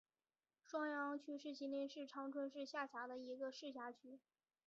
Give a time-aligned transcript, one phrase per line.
[0.63, 4.19] 双阳区是吉林省长春市下辖的一个市辖区。